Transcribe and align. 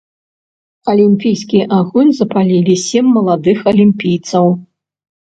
Алімпійскі 0.93 1.59
агонь 1.79 2.09
запалілі 2.19 2.75
сем 2.85 3.05
маладых 3.19 3.59
алімпійцаў. 3.73 4.45